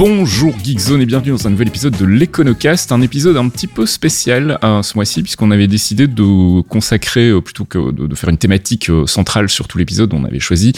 [0.00, 3.84] Bonjour Geekzone et bienvenue dans un nouvel épisode de l'Econocast, un épisode un petit peu
[3.84, 8.38] spécial euh, ce mois-ci puisqu'on avait décidé de consacrer, euh, plutôt que de, faire une
[8.38, 10.72] thématique euh, centrale sur tout l'épisode, on avait choisi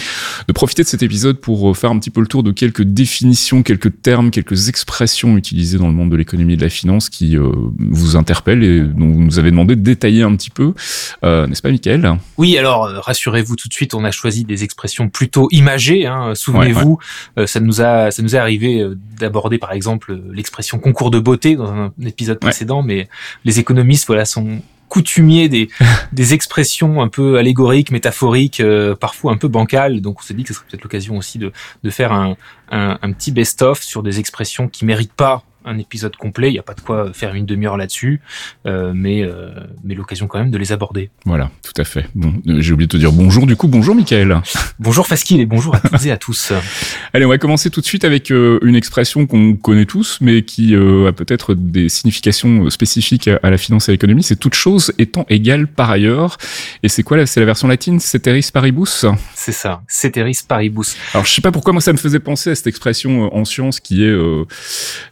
[0.48, 3.62] de profiter de cet épisode pour faire un petit peu le tour de quelques définitions,
[3.62, 7.36] quelques termes, quelques expressions utilisées dans le monde de l'économie et de la finance qui
[7.36, 10.74] vous interpellent et dont vous nous avez demandé de détailler un petit peu,
[11.22, 12.18] n'est-ce pas Michael?
[12.38, 16.32] Oui, alors rassurez-vous tout de suite, on a choisi des expressions plutôt imagées, hein.
[16.34, 16.98] souvenez-vous,
[17.46, 18.84] ça nous a ça nous est arrivé
[19.18, 23.08] d'aborder par exemple l'expression concours de beauté dans un épisode précédent, mais
[23.44, 25.70] les économistes voilà sont coutumiers des,
[26.12, 30.02] des expressions un peu allégoriques, métaphoriques, euh, parfois un peu bancales.
[30.02, 31.50] Donc on s'est dit que ce serait peut-être l'occasion aussi de,
[31.82, 32.36] de faire un,
[32.70, 36.48] un, un petit best-of sur des expressions qui méritent pas un épisode complet.
[36.48, 38.20] Il n'y a pas de quoi faire une demi-heure là-dessus,
[38.66, 39.50] euh, mais, euh,
[39.84, 41.10] mais l'occasion quand même de les aborder.
[41.24, 42.06] Voilà, tout à fait.
[42.14, 43.68] Bon, euh, j'ai oublié de te dire bonjour du coup.
[43.68, 44.40] Bonjour Michael.
[44.78, 46.52] bonjour Fasquille et bonjour à toutes et à tous.
[47.12, 50.74] Allez, on va commencer tout de suite avec une expression qu'on connaît tous, mais qui
[50.74, 54.22] a peut-être des significations spécifiques à, la finance et à l'économie.
[54.22, 56.38] C'est toute chose étant égale par ailleurs.
[56.82, 60.96] Et c'est quoi C'est la version latine Ceteris paribus C'est ça, Ceteris paribus.
[61.14, 63.80] Alors je sais pas pourquoi moi ça me faisait penser à cette expression en science
[63.80, 64.14] qui est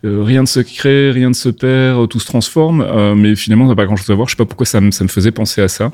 [0.03, 2.81] rien rien ne se crée, rien ne se perd, tout se transforme.
[2.81, 4.27] Euh, mais finalement, on n'a pas grand-chose à voir.
[4.27, 5.93] Je sais pas pourquoi ça ça me faisait penser à ça.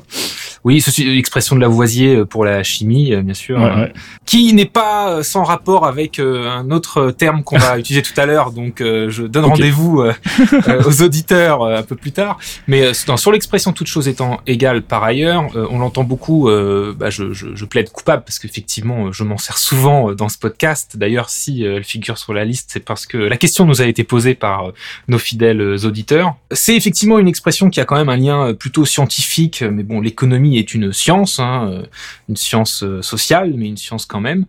[0.63, 3.59] Oui, c'est l'expression de Lavoisier euh, pour la chimie, euh, bien sûr,
[4.25, 8.51] qui n'est pas sans rapport avec un autre terme qu'on va utiliser tout à l'heure.
[8.51, 10.03] Donc, je donne rendez-vous
[10.85, 12.37] aux auditeurs un peu plus tard.
[12.67, 16.49] Mais sur l'expression toute chose étant égale par ailleurs, on l'entend beaucoup.
[16.97, 20.97] Bah, je, je, je, plaide coupable parce qu'effectivement, je m'en sers souvent dans ce podcast.
[20.97, 24.03] D'ailleurs, si elle figure sur la liste, c'est parce que la question nous a été
[24.03, 24.71] posée par euh,
[25.07, 26.35] nos fidèles auditeurs.
[26.51, 30.01] C'est effectivement une expression qui a quand même un lien euh, plutôt scientifique, mais bon,
[30.01, 31.85] l'économie est une science, hein, euh,
[32.29, 34.45] une science sociale, mais une science quand même.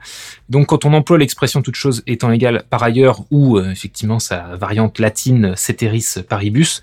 [0.49, 4.99] Donc quand on emploie l'expression toute chose étant égale par ailleurs, ou effectivement sa variante
[4.99, 6.83] latine ceteris paribus,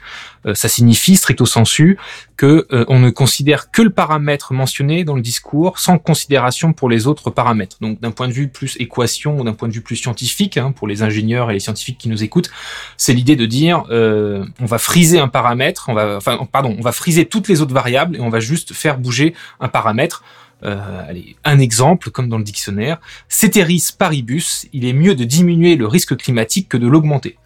[0.54, 1.98] ça signifie stricto sensu
[2.38, 7.08] que on ne considère que le paramètre mentionné dans le discours sans considération pour les
[7.08, 7.78] autres paramètres.
[7.82, 10.72] Donc d'un point de vue plus équation ou d'un point de vue plus scientifique, hein,
[10.72, 12.50] pour les ingénieurs et les scientifiques qui nous écoutent,
[12.98, 16.82] c'est l'idée de dire euh, on va friser un paramètre, on va, enfin, pardon, on
[16.82, 20.24] va friser toutes les autres variables et on va juste faire bouger un paramètre.
[20.64, 23.00] Euh, un exemple, comme dans le dictionnaire,
[23.30, 27.38] ceteris paribus, il est mieux de diminuer le risque climatique que de l'augmenter.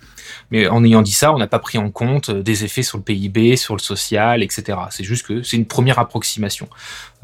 [0.52, 2.98] Mais en ayant dit ça, on n'a pas pris en compte euh, des effets sur
[2.98, 4.78] le PIB, sur le social, etc.
[4.90, 6.70] C'est juste que c'est une première approximation.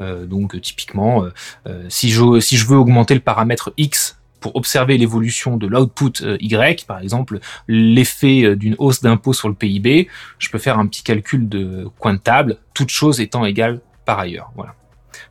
[0.00, 1.24] Euh, donc typiquement,
[1.88, 7.38] si, je, veux augmenter le paramètre X pour observer l'évolution de l'output Y, par exemple
[7.68, 10.08] l'effet d'une hausse d'impôt sur le PIB,
[10.38, 14.18] je peux faire un petit calcul de coin de table, toute chose étant égale par
[14.18, 14.50] ailleurs.
[14.54, 14.74] Voilà.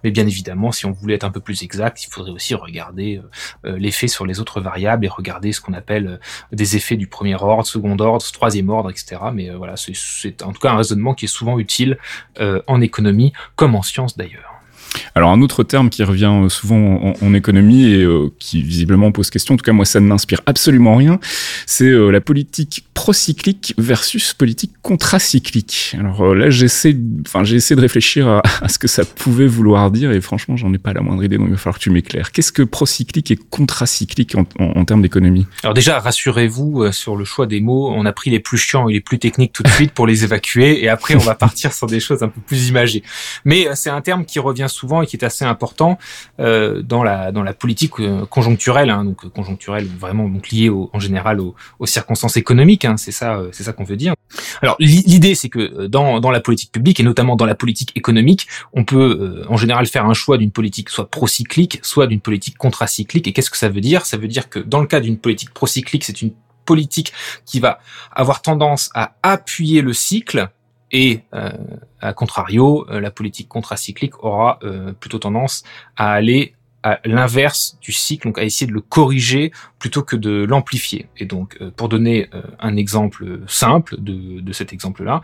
[0.04, 3.22] Mais bien évidemment, si on voulait être un peu plus exact, il faudrait aussi regarder
[3.66, 6.20] euh, l'effet sur les autres variables et regarder ce qu'on appelle
[6.52, 9.18] des effets du premier ordre, second ordre, troisième ordre, etc.
[9.34, 11.98] Mais voilà, c'est en tout cas un raisonnement qui est souvent utile
[12.40, 14.55] en économie comme en science d'ailleurs.
[15.16, 19.30] Alors un autre terme qui revient euh, souvent en, économie et euh, qui visiblement pose
[19.30, 21.20] question, en tout cas moi ça ne m'inspire absolument rien,
[21.66, 25.96] c'est euh, la politique procyclique versus politique contracyclique.
[26.00, 26.96] Alors là j'essaie,
[27.28, 30.74] enfin j'ai essayé de réfléchir à, ce que ça pouvait vouloir dire et franchement j'en
[30.74, 32.32] ai pas la moindre idée donc il va falloir que tu m'éclaires.
[32.32, 35.46] Qu'est-ce que procyclique et contracyclique en, en termes d'économie?
[35.64, 38.94] Alors déjà rassurez-vous sur le choix des mots, on a pris les plus chiants et
[38.94, 41.88] les plus techniques tout de suite pour les évacuer et après on va partir sur
[41.88, 43.04] des choses un peu plus imagées.
[43.44, 45.98] Mais c'est un terme qui revient souvent et qui est assez important
[46.40, 51.00] euh, dans la dans la politique euh, conjoncturelle, hein, donc conjoncturelle vraiment donc liée en
[51.00, 51.56] général aux,
[51.86, 52.86] circonstances économiques.
[52.86, 54.14] Hein, c'est ça, euh, c'est ça qu'on veut dire.
[54.62, 58.48] Alors l'idée, c'est que dans dans la politique publique et notamment dans la politique économique,
[58.74, 63.28] on peut en général faire un choix d'une politique soit procyclique, soit d'une politique contracyclique.
[63.28, 64.06] Et qu'est-ce que ça veut dire?
[64.06, 66.32] Ça veut dire que dans le cas d'une politique procyclique, c'est une
[66.66, 67.14] politique
[67.46, 67.80] qui va
[68.12, 70.50] avoir tendance à appuyer le cycle
[70.92, 71.52] et euh,
[72.02, 75.64] à contrario, euh, la politique contracyclique aura euh, plutôt tendance
[75.98, 76.54] à aller
[76.84, 81.08] à l'inverse du cycle, donc à essayer de le corriger plutôt que de l'amplifier.
[81.18, 82.30] Et donc, pour donner
[82.60, 85.24] un exemple simple de, de cet exemple-là,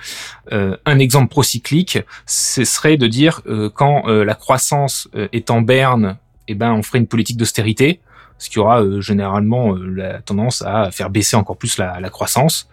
[0.50, 3.44] un exemple procyclique, ce serait de dire
[3.76, 6.18] quand la croissance est en berne,
[6.48, 8.00] eh ben, on ferait une politique d'austérité
[8.42, 12.70] ce qui aura généralement la tendance à faire baisser encore plus la, la croissance.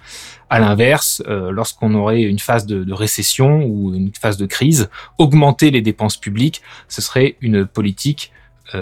[0.50, 4.88] À l'inverse, lorsqu'on aurait une phase de, de, récession ou une phase de crise,
[5.18, 8.32] augmenter les dépenses publiques, ce serait une politique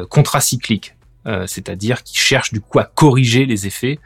[0.08, 0.96] contracyclique.
[1.26, 3.98] Euh, c'est-à-dire qui cherche du coup à corriger les effets.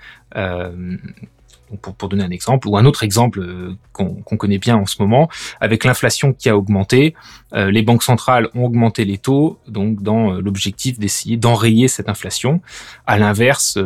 [1.73, 4.87] Euh, pour, pour, donner un exemple, ou un autre exemple euh, qu'on connaît bien en
[4.87, 5.29] ce moment,
[5.61, 7.15] avec l'inflation qui a augmenté,
[7.53, 12.61] les banques centrales ont augmenté les taux, donc dans l'objectif d'essayer d'enrayer cette inflation.
[13.07, 13.77] À l'inverse,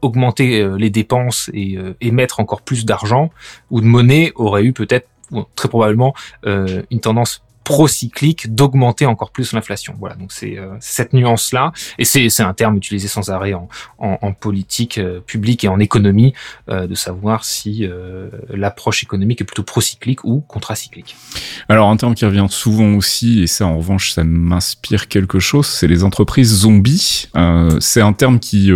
[0.00, 3.30] augmenter les dépenses et émettre encore plus d'argent
[3.70, 5.06] ou de monnaie aurait eu peut-être,
[5.54, 6.14] très probablement,
[6.44, 9.94] une tendance procyclique d'augmenter encore plus l'inflation.
[9.98, 13.68] Voilà, donc c'est euh, cette nuance-là, et c'est un terme utilisé sans arrêt en,
[13.98, 16.32] en, en politique euh, publique et en économie,
[16.68, 17.86] euh, de savoir si
[18.50, 21.16] l'approche économique est plutôt procyclique ou contracyclique.
[21.68, 25.66] Alors un terme qui revient souvent aussi, et ça en revanche ça m'inspire quelque chose,
[25.66, 27.28] c'est les entreprises zombies.
[27.80, 28.70] c'est un terme qui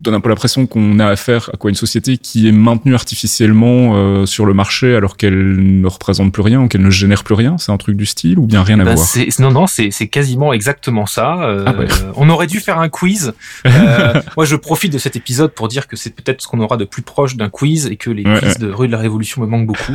[0.00, 4.26] donne un peu l'impression qu'on a affaire à quoi une société qui est maintenue artificiellement
[4.26, 7.58] sur le marché alors qu'elle ne représente plus rien ou qu'elle ne génère plus rien.
[7.58, 9.06] C'est un truc du style ou bien rien à bah, voir
[9.38, 11.42] Non, non, c'est quasiment exactement ça.
[11.42, 11.74] Euh, ah
[12.16, 13.34] on aurait dû faire un quiz.
[13.66, 16.76] Euh, moi, je profite de cet épisode pour dire que c'est peut-être ce qu'on aura
[16.76, 19.46] de plus proche d'un quiz et que les quiz de rue de la Révolution me
[19.46, 19.92] manquent beaucoup.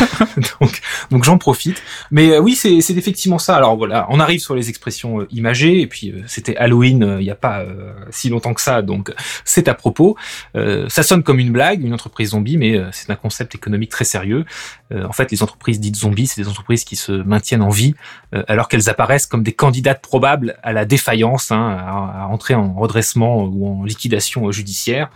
[0.60, 0.80] donc,
[1.10, 1.82] donc j'en profite.
[2.10, 3.56] Mais euh, oui, c'est effectivement ça.
[3.56, 7.34] Alors voilà, on arrive sur les expressions imagées et puis c'était Halloween il n'y a
[7.34, 7.64] pas
[8.10, 9.12] si longtemps que ça, donc
[9.44, 10.16] c'est à propos.
[10.54, 14.44] ça sonne comme une blague, une entreprise zombie, mais c'est un concept économique très sérieux.
[14.92, 17.94] en fait, les entreprises dites zombies, c'est des entreprises qui se maintiennent en vie,
[18.34, 22.74] euh, alors qu'elles apparaissent comme des candidates probables à la défaillance, hein, à, entrer en
[22.74, 25.10] redressement ou en liquidation judiciaire.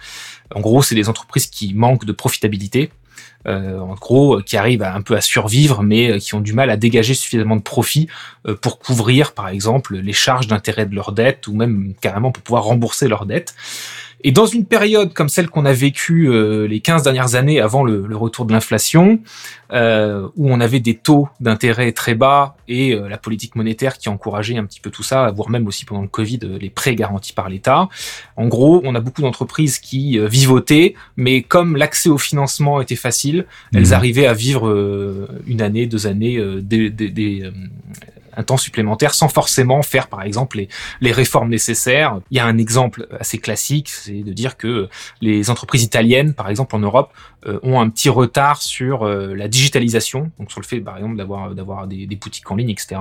[0.55, 2.91] En gros, c'est des entreprises qui manquent de profitabilité,
[3.47, 6.71] euh, en gros, qui arrivent un peu à survivre, mais euh, qui ont du mal
[6.71, 8.09] à dégager suffisamment de profit
[8.61, 12.65] pour couvrir, par exemple, les charges d'intérêt de leurs dettes ou même carrément pour pouvoir
[12.65, 13.55] rembourser leurs dettes.
[14.25, 17.85] Et dans une période comme celle qu'on a vécue euh, les 15 dernières années avant
[17.85, 19.21] le, le retour de l'inflation,
[19.75, 24.09] euh, où on avait des taux d'intérêt très bas et euh, la politique monétaire qui
[24.09, 26.95] encourageait un petit peu tout ça, voire même aussi pendant le Covid, euh, les prêts
[26.95, 27.89] garantis par l'État.
[28.37, 33.47] En gros, on a beaucoup d'entreprises qui vivotaient, mais comme l'accès au financement était facile,
[33.75, 33.93] elles mmh.
[33.95, 37.51] arrivaient à vivre une année, deux années, des, des, des
[38.37, 40.69] un temps supplémentaire sans forcément faire par exemple les,
[41.01, 42.21] les réformes nécessaires.
[42.31, 44.89] Il y a un exemple assez classique, c'est de dire que
[45.21, 47.13] les entreprises italiennes, par exemple en Europe,
[47.47, 51.17] euh, ont un petit retard sur euh, la digitalisation, donc sur le fait par exemple
[51.17, 52.99] d'avoir d'avoir des, boutiques en ligne, etc.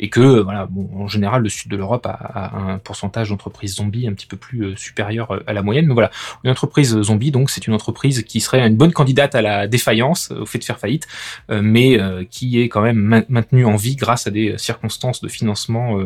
[0.00, 3.28] Et que euh, voilà, bon, en général le sud de l'Europe a, a, un pourcentage
[3.28, 5.86] d'entreprises zombies un petit peu plus supérieur à la moyenne.
[5.86, 6.10] Mais voilà,
[6.42, 10.32] une entreprise zombie, donc c'est une entreprise qui serait une bonne candidate à la défaillance,
[10.32, 11.06] au fait de faire faillite,
[11.50, 11.98] mais
[12.30, 14.73] qui est quand même maintenue en vie grâce à des circonstances
[15.20, 15.98] de financement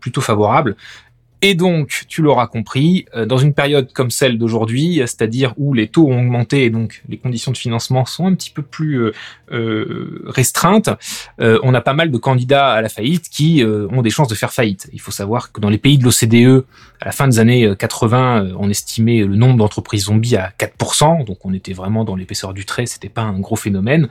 [0.00, 0.76] plutôt favorables.
[1.46, 5.88] Et donc, tu l'auras compris, euh, dans une période comme celle d'aujourd'hui, c'est-à-dire où les
[5.88, 9.12] taux ont augmenté et donc les conditions de financement sont un petit peu plus euh,
[9.52, 10.88] euh, restreintes,
[11.38, 14.54] on a pas mal de candidats à la faillite qui ont des chances de faire
[14.54, 14.88] faillite.
[14.94, 16.64] Il faut savoir que dans les pays de l'OCDE,
[17.00, 21.44] à la fin des années 80, on estimait le nombre d'entreprises zombies à 4%, donc
[21.44, 24.08] on était vraiment dans l'épaisseur du trait, c'était pas un gros phénomène.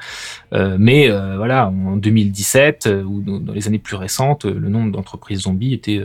[0.51, 6.01] mais voilà, en 2017 ou dans les années plus récentes, le nombre d'entreprises zombies était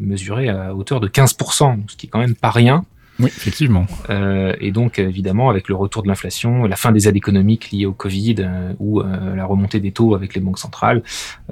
[0.00, 2.84] mesuré à hauteur de 15%, ce qui est quand même pas rien.
[3.20, 3.86] Oui, effectivement.
[4.10, 7.84] Euh, et donc, évidemment, avec le retour de l'inflation, la fin des aides économiques liées
[7.84, 11.02] au Covid euh, ou euh, la remontée des taux avec les banques centrales,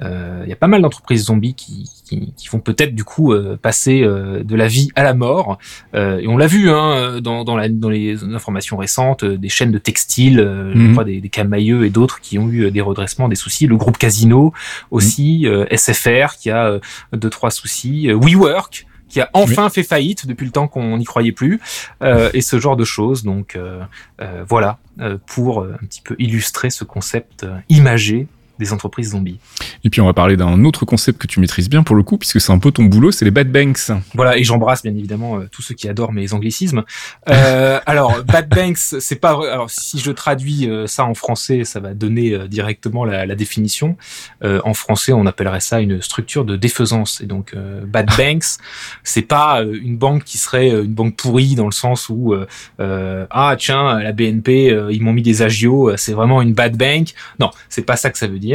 [0.01, 4.55] il y a pas mal d'entreprises zombies qui, qui, vont peut-être du coup passer de
[4.55, 5.59] la vie à la mort.
[5.93, 9.77] et on l'a vu hein, dans, dans, la, dans, les informations récentes, des chaînes de
[9.77, 10.91] textiles, je mhm.
[10.93, 13.67] crois des, des Camailleux et d'autres qui ont eu des redressements, des soucis.
[13.67, 14.53] Le groupe Casino
[14.89, 16.79] aussi, SFR qui a
[17.13, 21.33] deux trois soucis, WeWork qui a enfin fait faillite depuis le temps qu'on n'y croyait
[21.33, 21.59] plus,
[22.01, 23.23] euh, et ce genre de choses.
[23.23, 23.81] Donc euh,
[24.21, 24.79] euh, voilà,
[25.27, 28.27] pour un petit peu illustrer ce concept imagé
[28.59, 29.39] des entreprises zombies.
[29.83, 32.17] Et puis on va parler d'un autre concept que tu maîtrises bien pour le coup,
[32.17, 33.91] puisque c'est un peu ton boulot, c'est les bad banks.
[34.13, 36.83] Voilà, et j'embrasse bien évidemment euh, tous ceux qui adorent mes anglicismes.
[37.29, 39.49] Euh, alors, bad banks, c'est pas vrai.
[39.49, 43.97] Alors, si je traduis euh, ça en français, ça va donner directement la, la définition.
[44.43, 47.21] en français, on appellerait ça une structure de défaisance.
[47.21, 47.55] Et donc,
[47.85, 48.57] bad banks,
[49.03, 52.35] c'est pas une banque qui serait une banque pourrie dans le sens où
[52.79, 57.13] ah tiens, la BNP, ils m'ont mis des agios, c'est vraiment une bad bank.
[57.39, 58.50] Non, c'est pas ça que ça veut dire.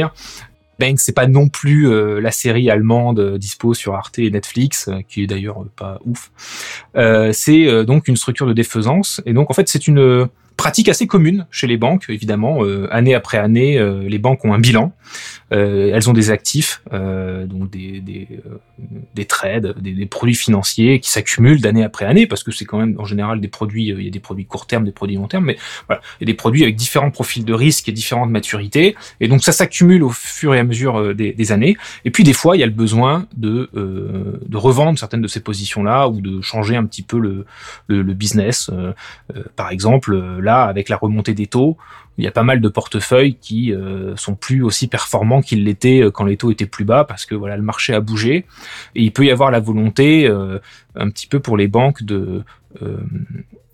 [0.79, 4.87] Bank, c'est pas non plus euh, la série allemande euh, dispo sur Arte et Netflix,
[4.87, 6.31] euh, qui est d'ailleurs pas ouf.
[7.33, 9.21] c'est donc une structure de défaisance.
[9.25, 10.27] Et donc en fait, c'est une
[10.57, 12.63] pratique assez commune chez les banques, évidemment.
[12.91, 14.91] année après année, les banques ont un bilan.
[15.51, 18.27] elles ont des actifs, donc des, des,
[19.15, 22.79] des trades, des, des, produits financiers qui s'accumulent d'année après année, parce que c'est quand
[22.79, 25.27] même en général des produits, il y a des produits court terme, des produits long
[25.27, 28.31] terme, mais voilà, il y a des produits avec différents profils de risque et différentes
[28.31, 31.77] maturités, et donc ça s'accumule au fur et à mesure des, des, années.
[32.03, 35.39] Et puis des fois, il y a le besoin de, de revendre certaines de ces
[35.39, 37.45] positions-là ou de changer un petit peu le,
[37.87, 38.69] le, le business.
[39.55, 40.15] par exemple,
[40.47, 41.77] là, avec la remontée des taux,
[42.17, 46.01] il y a pas mal de portefeuilles qui euh, sont plus aussi performants qu'ils l'étaient
[46.01, 48.45] euh, quand les taux étaient plus bas parce que voilà le marché a bougé.
[48.95, 50.57] Et il peut y avoir la volonté euh,
[50.95, 52.43] un petit peu pour les banques de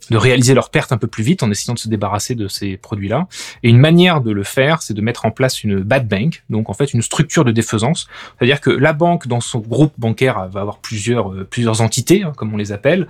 [0.10, 2.77] de réaliser leurs pertes un peu plus vite en essayant de se débarrasser de ces
[2.77, 3.27] produits-là.
[3.63, 6.69] Et une manière de le faire, c'est de mettre en place une bad bank, donc
[6.69, 8.07] en fait une structure de défaisance.
[8.38, 12.33] C'est-à-dire que la banque, dans son groupe bancaire, va avoir plusieurs euh, plusieurs entités, hein,
[12.36, 13.07] comme on les appelle,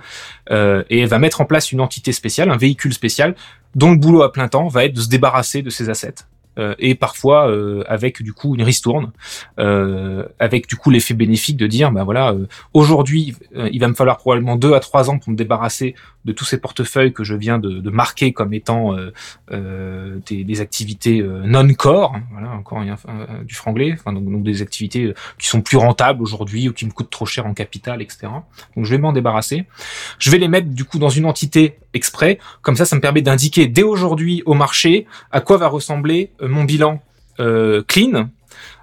[0.50, 3.34] euh, et elle va mettre en place une entité spéciale, un véhicule spécial,
[3.74, 6.14] dont le boulot à plein temps va être de se débarrasser de ces assets.
[6.58, 9.12] Euh, et parfois euh, avec du coup une ristourne,
[9.58, 12.34] euh, avec du coup l'effet bénéfique de dire bah voilà
[12.72, 15.94] aujourd'hui il va me falloir probablement deux à trois ans pour me débarrasser
[16.24, 18.96] de tous ces portefeuilles que je viens de, de marquer comme étant
[19.50, 22.82] des, des, activités non core, hein, voilà encore
[23.44, 26.90] du franglais, enfin donc, donc, des activités qui sont plus rentables aujourd'hui ou qui me
[26.90, 28.28] coûtent trop cher en capital, etc.
[28.76, 29.64] Donc je vais m'en débarrasser.
[30.18, 33.22] Je vais les mettre du coup dans une entité exprès, comme ça ça me permet
[33.22, 37.02] d'indiquer dès aujourd'hui au marché à quoi va ressembler euh, mon bilan
[37.40, 38.28] euh, clean,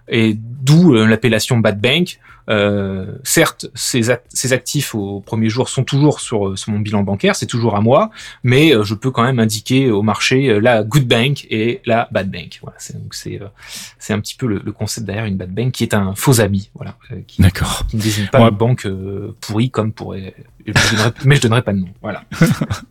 [0.08, 2.20] et d'où euh, l'appellation bad bank.
[2.52, 7.36] Euh, certes, ces, ces, actifs au premier jour sont toujours sur, sur mon bilan bancaire,
[7.36, 8.12] c'est toujours à moi,
[8.44, 12.60] mais je peux quand même indiquer au marché la good bank et la bad bank.
[12.62, 16.14] Voilà, c'est un petit peu le, le, concept derrière une bad bank qui est un
[16.16, 18.88] faux ami, voilà, qui, qui ne désigne pas une banque
[19.40, 20.36] pourrie comme pourrait
[21.26, 21.88] mais je donnerai pas de nom.
[22.02, 22.24] Voilà.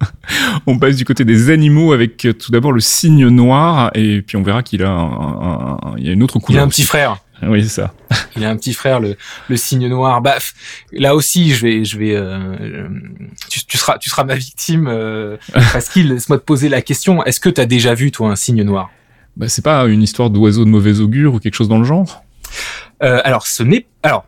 [0.67, 4.37] on passe du côté des animaux avec euh, tout d'abord le cygne noir et puis
[4.37, 6.61] on verra qu'il a un, il y a une autre couleur.
[6.61, 7.19] Il a un petit frère.
[7.43, 7.95] Oui, c'est ça.
[8.37, 9.17] Il a un petit frère, le,
[9.49, 10.21] le cygne noir.
[10.21, 10.37] Bah,
[10.93, 12.89] là aussi, je vais, je vais, euh,
[13.49, 15.37] tu, tu, seras, tu seras ma victime euh,
[15.73, 17.25] parce qu'il laisse-moi te poser la question.
[17.25, 18.91] Est-ce que tu as déjà vu toi un cygne noir?
[19.37, 22.25] Bah, c'est pas une histoire d'oiseau de mauvais augure ou quelque chose dans le genre?
[23.03, 24.27] Euh, alors, ce n'est, alors,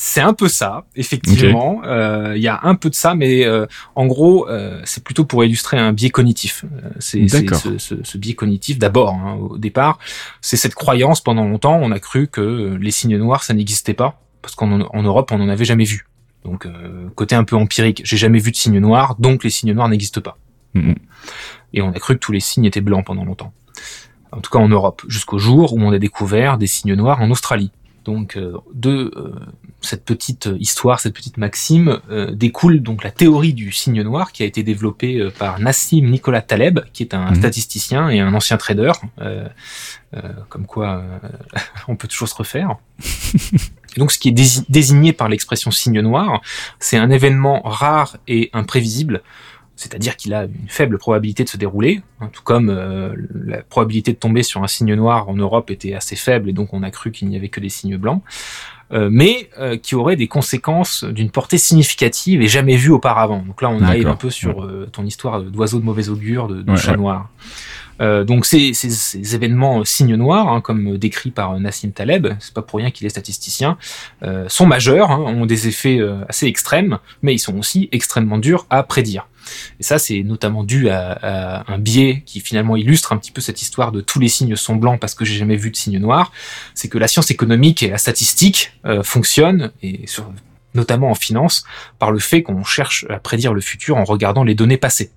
[0.00, 1.82] c'est un peu ça, effectivement.
[1.84, 5.24] Euh, il y a un peu de ça, mais euh, en gros, euh, c'est plutôt
[5.24, 6.64] pour illustrer un biais cognitif.
[7.00, 9.98] C'est ce, ce, ce, biais cognitif d'abord, hein, au départ,
[10.40, 11.20] c'est cette croyance.
[11.20, 15.02] Pendant longtemps, on a cru que les signes noirs, ça n'existait pas, parce qu'en en
[15.02, 16.06] Europe, on n'en avait jamais vu.
[16.44, 16.68] Donc,
[17.16, 20.20] côté un peu empirique, j'ai jamais vu de signes noirs, donc les signes noirs n'existent
[20.20, 20.38] pas.
[20.76, 20.96] Mm-hmm.
[21.72, 23.52] Et on a cru que tous les signes étaient blancs pendant longtemps.
[24.30, 27.30] En tout cas en Europe, jusqu'au jour où on a découvert des signes noirs en
[27.30, 27.72] Australie.
[28.08, 29.34] Donc euh, de euh,
[29.82, 34.42] cette petite histoire, cette petite maxime euh, découle donc la théorie du signe noir qui
[34.42, 37.34] a été développée par Nassim Nicolas Taleb, qui est un mhm.
[37.34, 38.92] statisticien et un ancien trader.
[40.48, 41.04] comme quoi,
[41.88, 42.76] on peut toujours se refaire.
[43.98, 46.40] donc, ce qui est désigné par l'expression signe noir,
[46.80, 49.22] c'est un événement rare et imprévisible
[49.78, 54.12] c'est-à-dire qu'il a une faible probabilité de se dérouler, hein, tout comme euh, la probabilité
[54.12, 56.90] de tomber sur un signe noir en Europe était assez faible et donc on a
[56.90, 58.20] cru qu'il n'y avait que des signes blancs,
[58.92, 63.44] euh, mais euh, qui aurait des conséquences d'une portée significative et jamais vue auparavant.
[63.46, 66.96] Donc là on arrive un peu sur ton histoire d'oiseau de mauvais augure, de, chat
[66.96, 67.30] noir.
[68.00, 72.62] Donc ces, ces, ces, événements signes noirs, hein, comme décrit par Nassim Taleb, c'est pas
[72.62, 73.78] pour rien qu'il est statisticien,
[74.48, 78.82] sont majeurs, hein, ont des effets assez extrêmes, mais ils sont aussi extrêmement durs à
[78.82, 79.28] prédire.
[79.80, 83.62] Et ça, c'est notamment dû à, un biais qui finalement illustre un petit peu cette
[83.62, 86.32] histoire de tous les signes sont blancs parce que j'ai jamais vu de signe noir.
[86.74, 90.04] C'est que la science économique et la statistique euh, fonctionnent, et
[90.74, 91.64] notamment en finance,
[91.98, 95.10] par le fait qu'on cherche à prédire le futur en regardant les données passées.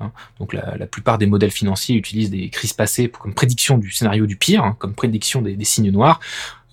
[0.00, 0.12] Hein.
[0.38, 4.36] Donc la, plupart des modèles financiers utilisent des crises passées comme prédiction du scénario du
[4.36, 6.20] pire, hein, comme prédiction des, signes noirs.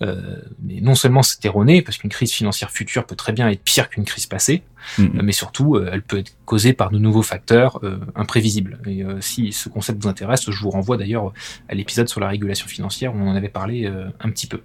[0.02, 3.62] Euh, mais non seulement c'est erroné, parce qu'une crise financière future peut très bien être
[3.62, 4.64] pire qu'une crise passée,
[4.98, 5.22] mm-hmm.
[5.22, 8.80] mais surtout euh, elle peut être causée par de nouveaux facteurs euh, imprévisibles.
[8.86, 11.32] Et si ce concept vous intéresse, je vous renvoie d'ailleurs
[11.68, 14.62] à l'épisode sur la régulation financière où on en avait parlé un petit peu.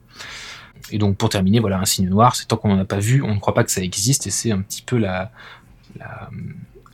[0.92, 3.22] Et donc pour terminer, voilà un signe noir, c'est tant qu'on n'en a pas vu,
[3.22, 5.32] on ne croit pas que ça existe, et c'est un petit peu la,
[5.98, 6.30] la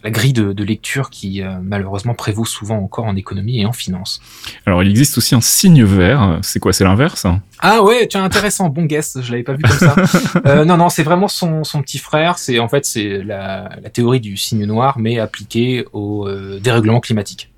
[0.06, 4.22] la grille de, lecture qui euh, malheureusement prévaut souvent encore en économie et en finance.
[4.68, 7.26] Alors il existe aussi un signe vert, c'est quoi, c'est l'inverse?
[7.60, 9.96] Ah ouais, tiens intéressant, bon guess, je l'avais pas vu comme ça.
[10.46, 13.90] euh, non non, c'est vraiment son, son, petit frère, c'est en fait c'est la, la,
[13.90, 17.50] théorie du signe noir mais appliquée au euh, dérèglement climatique.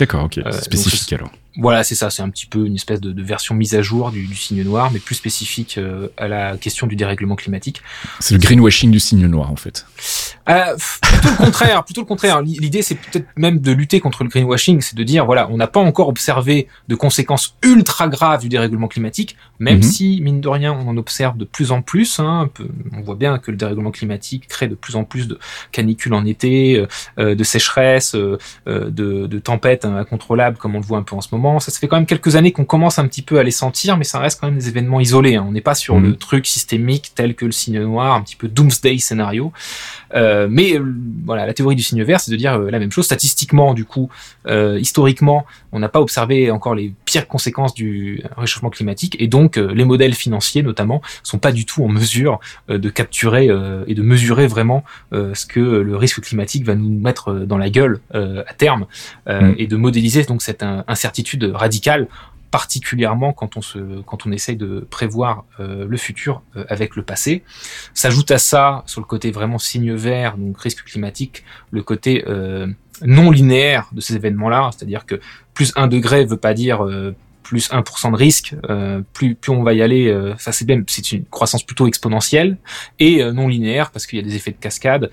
[0.00, 1.30] D'accord, ok, spécifique alors.
[1.58, 2.08] Voilà, c'est ça.
[2.08, 4.98] C'est un petit peu une espèce de, version mise à jour du, signe noir, mais
[4.98, 7.82] plus spécifique euh, à la question du dérèglement climatique.
[8.20, 9.86] C'est le greenwashing du signe noir, en fait.
[10.48, 11.84] Euh, plutôt le contraire.
[11.92, 12.40] Plutôt le contraire.
[12.40, 15.66] L'idée, c'est peut-être même de lutter contre le greenwashing, c'est de dire voilà, on n'a
[15.66, 19.82] pas encore observé de conséquences ultra graves du dérèglement climatique, même mhm.
[19.82, 22.18] si mine de rien, on en observe de plus en plus.
[22.18, 22.50] Hein,
[22.92, 25.38] on voit bien que le dérèglement climatique crée de plus en plus de
[25.70, 26.86] canicules en été,
[27.18, 28.38] euh, de sécheresse, de,
[28.90, 31.88] de tempêtes incontrôlables, comme on le voit un peu en ce moment ça, ça fait
[31.88, 34.40] quand même quelques années qu'on commence un petit peu à les sentir, mais ça reste
[34.40, 35.36] quand même des événements isolés.
[35.36, 35.44] Hein.
[35.48, 36.04] On n'est pas sur mhm.
[36.04, 39.52] le truc systémique tel que le signe noir, un petit peu doomsday scénario.
[40.14, 40.94] Euh, mais euh,
[41.24, 43.04] voilà, la théorie du signe vert, c'est de dire euh, la même chose.
[43.04, 44.10] Statistiquement, du coup,
[44.78, 49.84] historiquement, on n'a pas observé encore les pires conséquences du réchauffement climatique, et donc les
[49.84, 53.46] modèles financiers, notamment, sont pas du tout en mesure de capturer
[53.86, 58.00] et de mesurer vraiment ce que le risque climatique va nous mettre dans la gueule
[58.12, 58.86] à terme,
[59.28, 59.52] mm.
[59.58, 62.08] et de modéliser donc cette incertitude radicale
[62.52, 67.42] particulièrement quand on se, quand essaye de prévoir euh, le futur euh, avec le passé.
[67.94, 72.66] S'ajoute à ça, sur le côté vraiment signe vert, donc risque climatique, le côté euh,
[73.00, 75.18] non linéaire de ces événements-là, c'est-à-dire que
[75.54, 76.86] plus un degré veut pas dire
[77.42, 80.84] plus 1% de risque, euh, plus, plus on va y aller, euh, ça c'est même
[80.86, 82.56] c'est une croissance plutôt exponentielle
[82.98, 85.10] et euh, non linéaire parce qu'il y a des effets de cascade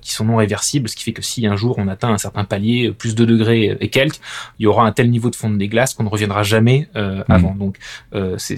[0.00, 2.44] qui sont non réversibles, ce qui fait que si un jour on atteint un certain
[2.44, 4.20] palier, plus de degrés et quelques,
[4.58, 7.24] il y aura un tel niveau de fond des glaces qu'on ne reviendra jamais mmh.
[7.28, 7.54] avant.
[7.54, 7.76] Donc
[8.38, 8.56] c'est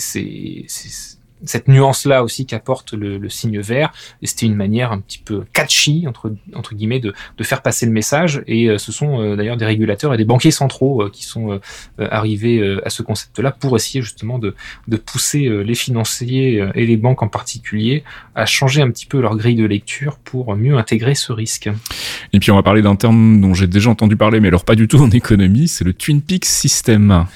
[1.44, 3.92] cette nuance-là aussi qu'apporte le, le, signe vert.
[4.22, 7.86] Et c'était une manière un petit peu catchy, entre, entre guillemets, de, de faire passer
[7.86, 8.42] le message.
[8.46, 11.60] Et euh, ce sont euh, d'ailleurs des régulateurs et des banquiers centraux euh, qui sont
[11.98, 14.54] arrivés à ce concept-là pour essayer justement de,
[14.88, 19.36] de pousser les financiers et les banques en particulier à changer un petit peu leur
[19.36, 21.68] grille de lecture pour mieux intégrer ce risque.
[22.32, 24.74] Et puis on va parler d'un terme dont j'ai déjà entendu parler, mais alors pas
[24.74, 27.26] du tout en économie, c'est le Twin Peaks System.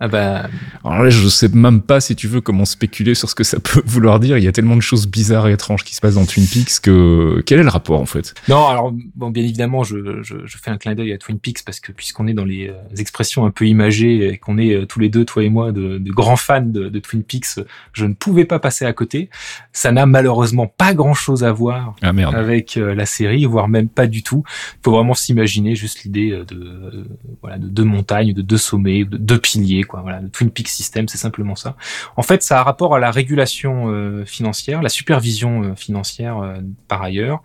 [0.00, 0.48] Ah bah...
[0.84, 3.60] Alors là, je sais même pas si tu veux comment spéculer sur ce que ça
[3.60, 4.38] peut vouloir dire.
[4.38, 6.80] Il y a tellement de choses bizarres et étranges qui se passent dans Twin Peaks
[6.82, 8.34] que quel est le rapport en fait?
[8.48, 11.64] Non, alors bon, bien évidemment, je, je, je fais un clin d'œil à Twin Peaks
[11.64, 14.86] parce que puisqu'on est dans les euh, expressions un peu imagées et qu'on est euh,
[14.86, 17.60] tous les deux, toi et moi, de, de grands fans de, de, Twin Peaks,
[17.92, 19.30] je ne pouvais pas passer à côté.
[19.72, 24.06] Ça n'a malheureusement pas grand-chose à voir ah, avec euh, la série, voire même pas
[24.06, 24.44] du tout.
[24.46, 27.06] Il faut vraiment s'imaginer juste l'idée de,
[27.40, 29.83] voilà de deux montagnes, de deux sommets, de deux piliers.
[29.86, 31.76] Quoi voilà, le Twin Peaks System, c'est simplement ça.
[32.16, 36.54] En fait, ça a rapport à la régulation euh, financière, la supervision euh, financière euh,
[36.88, 37.42] par ailleurs.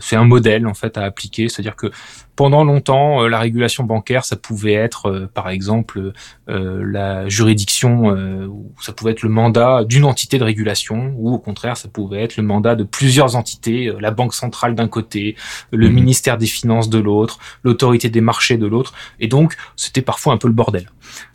[0.00, 1.90] c'est un modèle en fait à appliquer, c'est-à-dire que
[2.36, 6.12] pendant longtemps, la régulation bancaire, ça pouvait être, par exemple,
[6.46, 8.06] la juridiction,
[8.46, 12.22] ou ça pouvait être le mandat d'une entité de régulation, ou au contraire, ça pouvait
[12.22, 15.36] être le mandat de plusieurs entités, la banque centrale d'un côté,
[15.70, 15.92] le mmh.
[15.92, 20.38] ministère des Finances de l'autre, l'autorité des marchés de l'autre, et donc c'était parfois un
[20.38, 20.88] peu le bordel.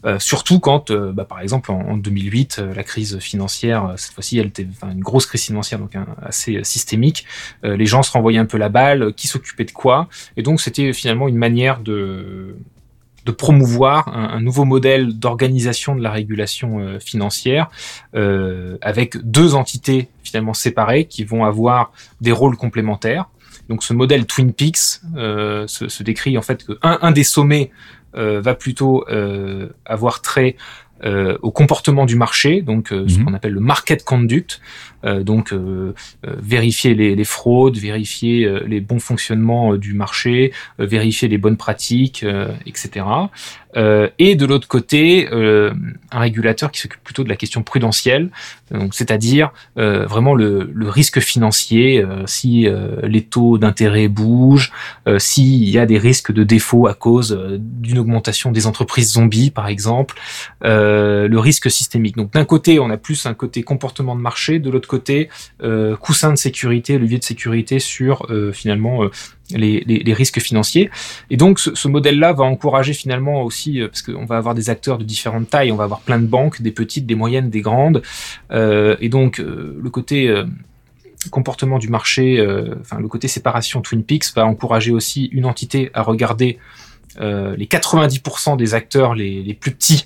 [0.08, 4.39] Euh, surtout quand, euh, bah, par exemple, en, 2008, euh, la crise financière, cette fois-ci,
[4.39, 7.26] elle était une grosse crise financière, donc assez systémique.
[7.63, 10.93] les gens se renvoyaient un peu la balle, qui s'occupait de quoi, et donc c'était
[10.93, 12.56] finalement une manière de
[13.38, 17.70] promouvoir un, nouveau modèle d'organisation de la régulation financière
[18.13, 21.91] avec deux entités finalement séparées qui vont avoir
[22.22, 23.26] des rôles complémentaires.
[23.70, 27.72] Donc ce modèle Twin Peaks se, décrit en fait que un des sommets
[28.13, 30.56] va plutôt euh, avoir trait
[31.04, 33.26] euh, au comportement du marché, donc ce mhm.
[33.26, 34.62] qu'on appelle le market conduct,
[35.22, 35.54] donc
[36.24, 42.26] vérifier les, les, fraudes, vérifier les bons fonctionnements du marché, vérifier les bonnes pratiques,
[42.65, 43.06] etc.
[43.78, 45.74] Euh, et de l'autre côté, euh,
[46.12, 48.30] un régulateur qui s'occupe plutôt de la question prudentielle,
[48.72, 52.67] donc c'est-à-dire euh, vraiment le, le, risque financier, si
[53.04, 54.72] les taux d'intérêt bougent,
[55.17, 59.67] s'il y a des risques de défaut à cause d'une augmentation des entreprises zombies, par
[59.67, 60.15] exemple,
[60.62, 62.15] le risque systémique.
[62.15, 64.97] Donc d'un côté, on a plus un côté comportement de marché, de l'autre côté,
[66.00, 69.10] coussin de sécurité, levier de sécurité sur finalement
[69.56, 70.90] les, les, risques financiers.
[71.30, 74.98] Et donc ce, modèle-là va encourager finalement aussi, euh, parce qu'on va avoir des acteurs
[74.98, 78.02] de différentes tailles, on va avoir plein de banques, des petites, des moyennes, des grandes,
[78.52, 80.46] euh, et donc euh, le côté euh,
[81.32, 82.46] comportement du marché,
[82.80, 86.58] enfin le côté séparation Twin Peaks va encourager aussi une entité à regarder
[87.20, 90.06] les 90% des acteurs les plus petits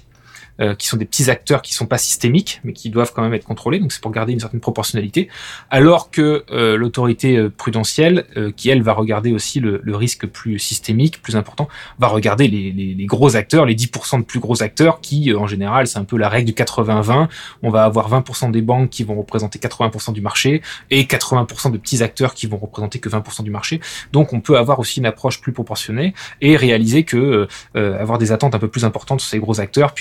[0.78, 3.45] qui sont des petits acteurs qui sont pas systémiques, mais qui doivent quand même être
[3.45, 3.80] contrôlés.
[3.80, 5.30] Donc c'est pour garder une certaine proportionnalité.
[5.69, 6.43] Alors que
[6.76, 11.67] l'autorité prudentielle, qui elle va regarder aussi le, le, risque plus systémique, plus important,
[12.00, 15.47] va regarder les, les, les gros acteurs, les 10% de plus gros acteurs, qui en
[15.47, 17.28] général c'est un peu la règle du 80-20.
[17.63, 21.78] On va avoir 20% des banques qui vont représenter 80% du marché et 80% de
[21.78, 23.80] petits acteurs qui vont représenter que 20% du marché.
[24.12, 28.17] Donc on peut avoir aussi une approche plus proportionnée et réaliser que euh, euh, avoir
[28.17, 29.93] des attentes un peu plus importantes sur ces gros acteurs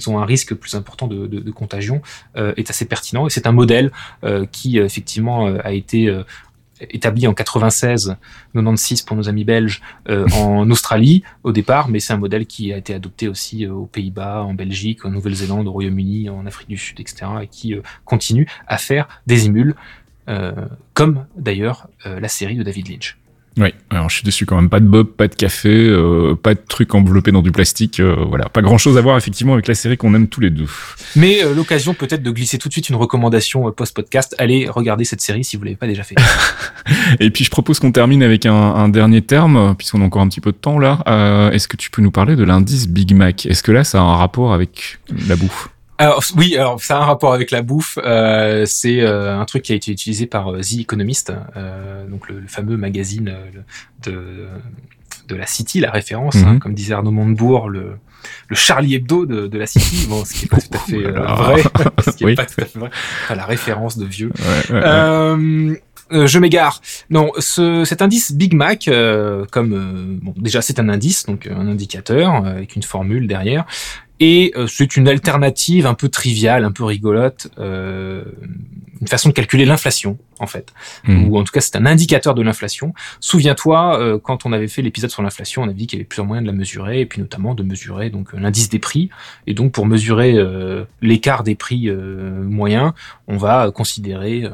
[0.00, 2.00] puisqu'ils ont un risque plus important de, de, de contagion
[2.36, 3.90] euh, est assez pertinent et c'est un modèle
[4.52, 6.12] qui effectivement a été
[6.80, 8.16] établi en 96,
[8.54, 12.76] 96 pour nos amis belges en Australie au départ, mais c'est un modèle qui a
[12.76, 17.00] été adopté aussi aux Pays-Bas, en Belgique, en Nouvelle-Zélande, au Royaume-Uni, en Afrique du Sud,
[17.00, 17.26] etc.
[17.42, 19.74] et qui continue à faire des émules,
[20.94, 23.20] comme d'ailleurs la série de David Lynch.
[23.58, 24.70] Oui, alors je suis dessus quand même.
[24.70, 27.98] Pas de bob, pas de café, euh, pas de trucs enveloppés dans du plastique.
[27.98, 30.50] Euh, voilà, pas grand chose à voir effectivement avec la série qu'on aime tous les
[30.50, 30.68] deux.
[31.16, 34.36] Mais euh, l'occasion peut-être de glisser tout de suite une recommandation post-podcast.
[34.38, 36.14] Allez regarder cette série si vous l'avez pas déjà fait.
[37.20, 40.28] Et puis je propose qu'on termine avec un, un dernier terme, puisqu'on a encore un
[40.28, 41.50] petit peu de temps là.
[41.52, 43.46] Est-ce que tu peux nous parler de l'indice Big Mac?
[43.46, 45.68] Est-ce que là ça a un rapport avec la bouffe?
[46.00, 47.98] Alors oui, alors ça a un rapport avec la bouffe.
[48.02, 52.28] Euh, c'est euh, un truc qui a été utilisé par euh, The Economist, euh, donc
[52.30, 53.50] le, fameux magazine euh,
[54.02, 54.48] de
[55.28, 56.58] de la City, la référence, hein, mhm.
[56.58, 57.96] comme disait Arnaud Montebourg, le
[58.48, 61.02] le Charlie Hebdo de, de la City, bon, ce qui est pas tout à fait
[61.02, 61.62] vrai,
[62.04, 62.90] ce qui est pas tout à fait vrai,
[63.28, 64.32] la référence de vieux.
[64.70, 66.80] je m'égare.
[67.10, 68.90] Non, ce, cet indice Big Mac,
[69.50, 73.66] comme bon, déjà c'est un indice, donc un indicateur avec une formule derrière,
[74.20, 78.22] et euh, c'est une alternative un peu triviale, un peu rigolote, euh,
[79.00, 80.72] une façon de calculer l'inflation en fait,
[81.06, 81.28] hmm.
[81.28, 82.94] ou en tout cas c'est un indicateur de l'inflation.
[83.20, 86.06] Souviens-toi, euh, quand on avait fait l'épisode sur l'inflation, on avait dit qu'il y avait
[86.06, 89.10] plusieurs moyens de la mesurer, et puis notamment de mesurer donc l'indice des prix.
[89.46, 90.36] Et donc pour mesurer
[91.02, 92.92] l'écart des prix moyens,
[93.26, 94.48] on va considérer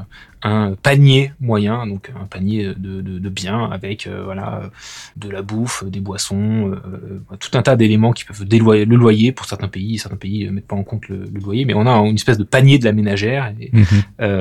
[0.47, 4.71] un panier moyen, donc un panier de, de, de biens avec euh, voilà
[5.17, 9.33] de la bouffe, des boissons, euh, tout un tas d'éléments qui peuvent déloyer le loyer
[9.33, 9.99] pour certains pays.
[9.99, 12.79] Certains pays mettent pas en compte le, loyer, mais on a une espèce de panier
[12.79, 13.73] de la ménagère et,
[14.21, 14.36] euh,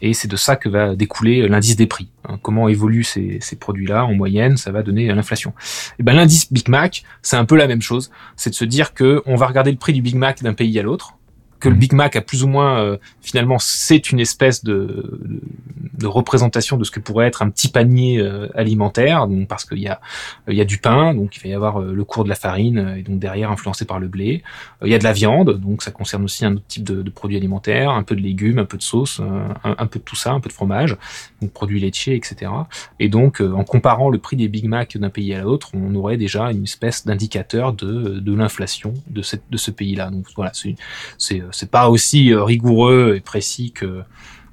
[0.00, 2.08] et c'est de ça que va découler l'indice des prix.
[2.28, 2.38] Hein.
[2.42, 5.54] comment évoluent ces, produits-là en moyenne, ça va donner l'inflation.
[5.98, 8.10] Et ben l'indice Big Mac, c'est un peu la même chose.
[8.36, 10.78] C'est de se dire que on va regarder le prix du Big Mac d'un pays
[10.78, 11.17] à l'autre
[11.60, 11.80] que le mhm.
[11.80, 15.20] Big Mac a plus ou moins euh, finalement c'est une espèce de,
[15.94, 19.26] de, représentation de ce que pourrait être un petit panier euh, alimentaire.
[19.26, 20.00] Donc parce qu'il y a
[20.48, 22.34] il y a du pain donc il va y avoir euh, le cours de la
[22.34, 24.42] farine et donc derrière influencé par le blé.
[24.84, 27.10] Il y a de la viande donc ça concerne aussi un autre type de, de
[27.10, 30.16] produits alimentaires un peu de légumes un peu de sauce un, un, peu de tout
[30.16, 30.96] ça un peu de fromage
[31.42, 32.50] donc produits laitiers etc
[33.00, 36.16] et donc en comparant le prix des Big Mac d'un pays à l'autre on aurait
[36.16, 40.52] déjà une espèce d'indicateur de, de l'inflation de cette de ce pays là donc voilà
[40.54, 40.76] c'est
[41.52, 44.02] c'est pas aussi euh, rigoureux et précis que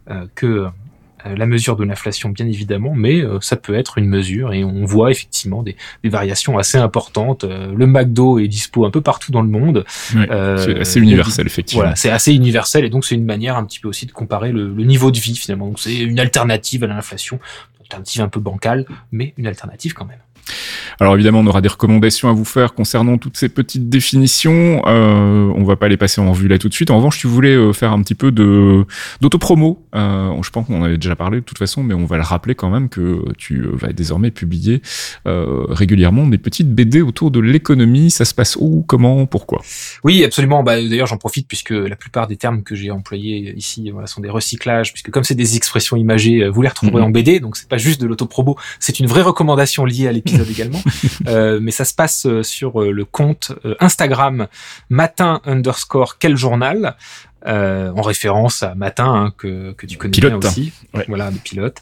[0.10, 4.54] euh, que euh, la mesure de l'inflation, bien évidemment, mais ça peut être une mesure
[4.54, 7.44] et on voit effectivement des, variations assez importantes.
[7.44, 9.86] le McDo est dispo un peu partout dans le monde.
[10.12, 11.82] c'est assez universel, effectivement.
[11.82, 14.52] Voilà, c'est assez universel et donc c'est une manière un petit peu aussi de comparer
[14.52, 15.66] le, le niveau de vie finalement.
[15.66, 17.40] Donc c'est une alternative à l'inflation,
[17.80, 20.20] une alternative un peu bancale, mais une alternative quand même.
[21.00, 24.82] Alors évidemment, on aura des recommandations à vous faire concernant toutes ces petites définitions.
[24.88, 26.92] Euh, on va pas les passer en revue là tout de suite.
[26.92, 28.86] En revanche, tu voulais euh, faire un petit peu de
[29.22, 29.84] d'autopromo.
[29.96, 32.56] Euh, je pense qu'on avait déjà parlé de toute façon, mais on va le rappeler
[32.56, 34.82] quand même que tu euh, vas désormais publier
[35.28, 38.12] euh, régulièrement des petites BD autour de l'économie.
[38.12, 39.62] Ça se passe où, comment, pourquoi?
[40.04, 40.64] Oui, absolument.
[40.64, 44.22] Bah, D'ailleurs, j'en profite puisque la plupart des termes que j'ai employés ici voilà, sont
[44.22, 47.08] des recyclages, puisque comme c'est des expressions imagées, vous les retrouverez mhm.
[47.08, 50.50] en BD, donc c'est pas juste de l'autopromo, c'est une vraie recommandation liée à l'épisode
[50.52, 50.82] également.
[51.28, 54.48] Euh, mais ça se passe euh, sur euh, le compte Instagram
[54.90, 56.96] matin underscore quel journal.
[57.46, 60.74] Euh, en référence à Matin hein, que, que tu connais bien aussi,
[61.08, 61.80] voilà, pilote,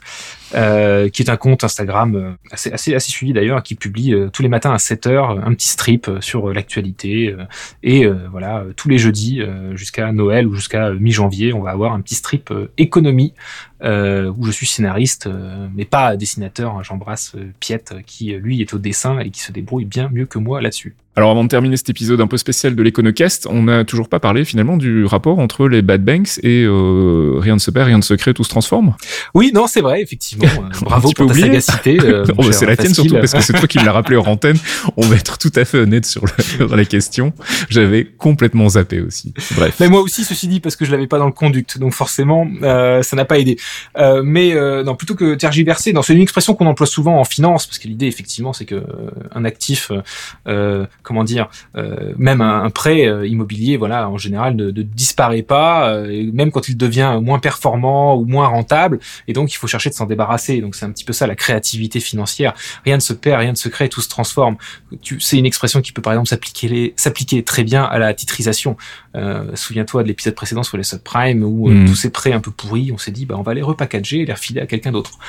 [0.55, 4.49] euh, qui est un compte Instagram assez assez, assez suivi d'ailleurs, qui publie tous les
[4.49, 7.35] matins à 7 heures un petit strip sur l'actualité
[7.81, 9.41] et voilà tous les jeudis
[9.73, 13.33] jusqu'à Noël ou jusqu'à mi-janvier, on va avoir un petit strip économie
[13.83, 16.81] euh, où je suis scénariste, euh, mais pas dessinateur.
[16.85, 20.39] J'embrasse euh, Piette, qui lui est au dessin et qui se débrouille bien mieux que
[20.39, 20.95] moi là-dessus.
[21.15, 24.19] Alors avant de terminer cet épisode un peu spécial de l'Econocast, on n'a toujours pas
[24.19, 27.97] parlé finalement du rapport entre les bad banks et euh, rien ne se perd, rien
[27.97, 28.95] ne se crée, tout se transforme.
[29.35, 30.47] Oui, non, c'est vrai, effectivement.
[30.81, 31.99] Bravo pour ta sagacité.
[32.01, 34.17] Euh, oh, bah, c'est la tienne surtout parce que c'est toi qui me l'as rappelé
[34.17, 34.57] en antenne.
[34.97, 37.33] On va être tout à fait honnête sur, le, sur la question.
[37.69, 39.33] J'avais complètement zappé aussi.
[39.55, 39.75] Bref.
[39.79, 42.47] Mais moi aussi, ceci dit, parce que je l'avais pas dans le conduct, donc forcément,
[42.63, 43.57] euh, ça n'a pas aidé.
[43.97, 47.67] Euh, mais euh, non, plutôt que tergiverser, c'est une expression qu'on emploie souvent en finance,
[47.67, 48.83] parce que l'idée effectivement, c'est que
[49.31, 49.91] un actif
[51.03, 51.49] comment dire,
[52.17, 56.01] même un, prêt immobilier, voilà, en général, ne, disparaît pas,
[56.33, 58.99] même quand il devient moins performant ou moins rentable.
[59.27, 60.61] Et donc, il faut chercher de s'en débarrasser.
[60.61, 62.53] Donc, c'est un petit peu ça la créativité financière.
[62.85, 64.57] Rien ne se perd, rien ne se crée, tout se transforme.
[65.19, 68.77] C'est une expression qui peut par exemple s'appliquer s'appliquer très bien à la titrisation.
[69.53, 71.85] Souviens-toi de l'épisode précédent sur les subprimes où mm.
[71.85, 74.25] tous ces prêts un peu pourris, on s'est dit bah on va les repackager et
[74.25, 75.19] les refiler à quelqu'un d'autre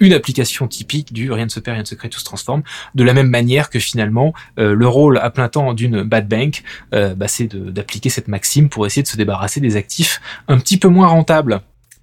[0.00, 2.62] une application typique du rien ne se perd, rien ne se crée, tout se transforme.
[2.94, 6.62] De la même manière que finalement, euh, le rôle à plein temps d'une bad bank,
[6.94, 10.78] euh, bah, c'est d'appliquer cette maxime pour essayer de se débarrasser des actifs un petit
[10.78, 11.60] peu moins rentables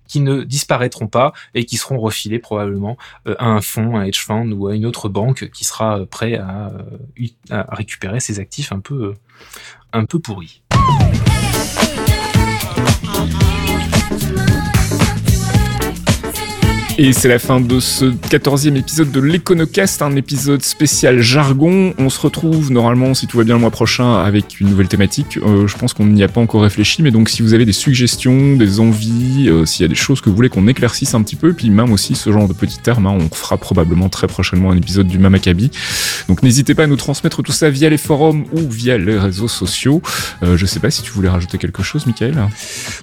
[0.08, 4.20] qui ne disparaîtront pas et qui seront refilés probablement euh, à un fonds, un hedge
[4.20, 6.74] fund ou à une autre banque qui sera prêt à,
[7.50, 9.14] à récupérer ces actifs un peu,
[9.94, 10.62] un peu pourris.
[17.04, 21.96] Et c'est la fin de ce quatorzième épisode de l'Econocast, un épisode spécial jargon.
[21.98, 25.40] On se retrouve normalement, si tout va bien, le mois prochain avec une nouvelle thématique.
[25.44, 27.74] Euh, je pense qu'on n'y a pas encore réfléchi, mais donc si vous avez des
[27.74, 31.24] suggestions, des envies, euh, s'il y a des choses que vous voulez qu'on éclaircisse un
[31.24, 34.08] petit peu, et puis même aussi ce genre de petits termes, hein, on fera probablement
[34.08, 35.72] très prochainement un épisode du Mamakabi.
[36.28, 39.48] Donc n'hésitez pas à nous transmettre tout ça via les forums ou via les réseaux
[39.48, 40.04] sociaux.
[40.44, 42.48] Euh, je sais pas si tu voulais rajouter quelque chose, Michael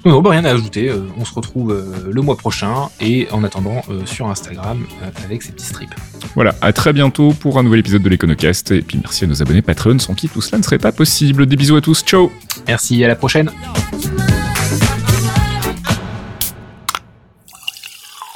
[0.05, 0.89] Non, bah, rien à ajouter.
[1.19, 1.77] on se retrouve
[2.09, 5.95] le mois prochain, et en attendant, euh, sur Instagram euh, avec ces petits strips.
[6.35, 8.71] Voilà, à très bientôt pour un nouvel épisode de l'Econocast.
[8.71, 11.47] Et puis merci à nos abonnés Patreon, sans qui tout cela ne serait pas possible.
[11.47, 12.31] Des bisous à tous, ciao
[12.67, 13.51] Merci, à la prochaine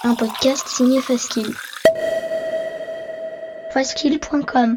[0.05, 1.55] Un podcast signé Faskill.
[3.73, 4.77] Faskill.com